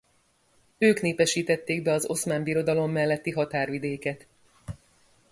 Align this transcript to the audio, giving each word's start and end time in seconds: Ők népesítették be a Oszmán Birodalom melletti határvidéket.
Ők 0.77 1.01
népesítették 1.01 1.81
be 1.83 1.93
a 1.93 1.99
Oszmán 2.05 2.43
Birodalom 2.43 2.91
melletti 2.91 3.31
határvidéket. 3.31 4.27